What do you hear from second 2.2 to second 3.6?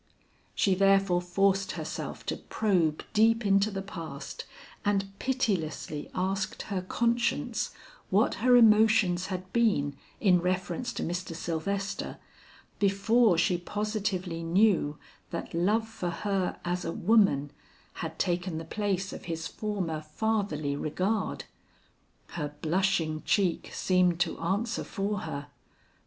to probe deep